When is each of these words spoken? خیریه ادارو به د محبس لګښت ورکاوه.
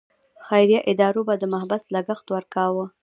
خیریه 0.45 0.79
ادارو 0.91 1.21
به 1.27 1.33
د 1.37 1.43
محبس 1.53 1.83
لګښت 1.93 2.25
ورکاوه. 2.31 2.85